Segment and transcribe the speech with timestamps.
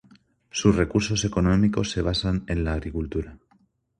[0.49, 3.37] Sus recursos económicos se basan en la agricultura.